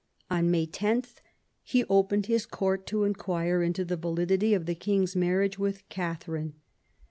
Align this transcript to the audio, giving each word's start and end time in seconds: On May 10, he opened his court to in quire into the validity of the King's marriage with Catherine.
On 0.31 0.49
May 0.49 0.65
10, 0.65 1.03
he 1.61 1.83
opened 1.83 2.25
his 2.25 2.47
court 2.47 2.87
to 2.87 3.03
in 3.03 3.13
quire 3.13 3.61
into 3.61 3.85
the 3.85 3.97
validity 3.97 4.55
of 4.55 4.65
the 4.65 4.73
King's 4.73 5.15
marriage 5.15 5.59
with 5.59 5.87
Catherine. 5.89 6.55